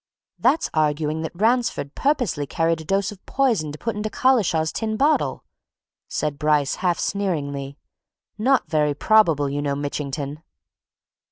"That's 0.39 0.67
arguing 0.73 1.21
that 1.21 1.31
Ransford 1.35 1.93
purposely 1.93 2.47
carried 2.47 2.81
a 2.81 2.85
dose 2.85 3.11
of 3.11 3.23
poison 3.27 3.71
to 3.71 3.77
put 3.77 3.95
into 3.95 4.09
Collishaw's 4.09 4.71
tin 4.71 4.97
bottle!" 4.97 5.43
said 6.07 6.39
Bryce 6.39 6.77
half 6.81 6.97
sneeringly. 6.97 7.77
"Not 8.35 8.67
very 8.67 8.95
probable, 8.95 9.47
you 9.47 9.61
know, 9.61 9.75
Mitchington." 9.75 10.41